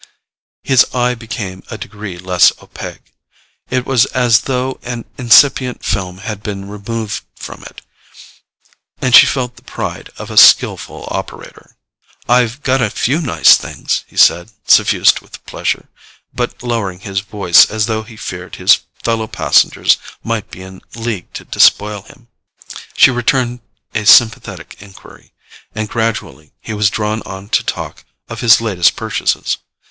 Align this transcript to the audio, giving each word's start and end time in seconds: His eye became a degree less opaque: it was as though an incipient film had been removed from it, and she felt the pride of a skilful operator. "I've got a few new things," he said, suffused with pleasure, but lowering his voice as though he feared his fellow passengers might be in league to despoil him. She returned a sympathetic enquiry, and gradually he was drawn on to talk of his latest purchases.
His 0.63 0.83
eye 0.95 1.13
became 1.13 1.61
a 1.69 1.77
degree 1.77 2.17
less 2.17 2.51
opaque: 2.59 3.13
it 3.69 3.85
was 3.85 4.07
as 4.07 4.41
though 4.49 4.79
an 4.81 5.05
incipient 5.19 5.85
film 5.85 6.17
had 6.25 6.41
been 6.41 6.67
removed 6.67 7.23
from 7.35 7.61
it, 7.61 7.81
and 8.99 9.13
she 9.13 9.27
felt 9.27 9.57
the 9.57 9.61
pride 9.61 10.09
of 10.17 10.31
a 10.31 10.37
skilful 10.37 11.07
operator. 11.11 11.75
"I've 12.27 12.63
got 12.63 12.81
a 12.81 12.89
few 12.89 13.21
new 13.21 13.43
things," 13.43 14.03
he 14.07 14.17
said, 14.17 14.49
suffused 14.65 15.19
with 15.19 15.45
pleasure, 15.45 15.87
but 16.33 16.63
lowering 16.63 17.01
his 17.01 17.19
voice 17.19 17.69
as 17.69 17.85
though 17.85 18.01
he 18.01 18.17
feared 18.17 18.55
his 18.55 18.79
fellow 19.03 19.27
passengers 19.27 19.99
might 20.23 20.49
be 20.49 20.63
in 20.63 20.81
league 20.95 21.31
to 21.35 21.45
despoil 21.45 22.01
him. 22.01 22.27
She 22.97 23.11
returned 23.11 23.59
a 23.93 24.07
sympathetic 24.07 24.77
enquiry, 24.79 25.31
and 25.75 25.87
gradually 25.87 26.53
he 26.59 26.73
was 26.73 26.89
drawn 26.89 27.21
on 27.21 27.49
to 27.49 27.63
talk 27.63 28.03
of 28.29 28.41
his 28.41 28.59
latest 28.59 28.95
purchases. 28.95 29.59